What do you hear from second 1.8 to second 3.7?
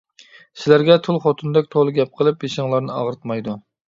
گەپ قىلىپ، بېشىڭلارنى ئاغرىتمايدۇ.